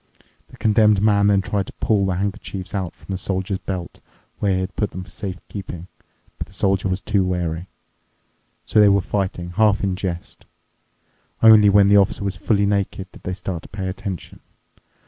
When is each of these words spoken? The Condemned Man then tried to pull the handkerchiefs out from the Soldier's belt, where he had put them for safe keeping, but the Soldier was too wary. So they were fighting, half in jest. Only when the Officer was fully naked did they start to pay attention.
The 0.47 0.57
Condemned 0.57 0.99
Man 0.99 1.27
then 1.27 1.41
tried 1.43 1.67
to 1.67 1.73
pull 1.73 2.07
the 2.07 2.15
handkerchiefs 2.15 2.73
out 2.73 2.95
from 2.95 3.11
the 3.13 3.19
Soldier's 3.19 3.59
belt, 3.59 3.99
where 4.39 4.53
he 4.55 4.59
had 4.61 4.75
put 4.75 4.89
them 4.89 5.03
for 5.03 5.11
safe 5.11 5.37
keeping, 5.47 5.85
but 6.39 6.47
the 6.47 6.53
Soldier 6.53 6.89
was 6.89 7.01
too 7.01 7.23
wary. 7.23 7.67
So 8.65 8.79
they 8.79 8.89
were 8.89 9.01
fighting, 9.01 9.51
half 9.51 9.83
in 9.83 9.95
jest. 9.95 10.47
Only 11.43 11.69
when 11.69 11.87
the 11.87 11.97
Officer 11.97 12.23
was 12.23 12.35
fully 12.35 12.65
naked 12.65 13.11
did 13.11 13.21
they 13.21 13.33
start 13.35 13.61
to 13.61 13.69
pay 13.69 13.87
attention. 13.87 14.39